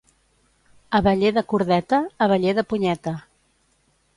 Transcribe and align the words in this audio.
Abeller 0.99 1.31
de 1.39 1.43
cordeta, 1.53 1.99
abeller 2.27 2.57
de 2.61 2.67
punyeta. 2.73 3.15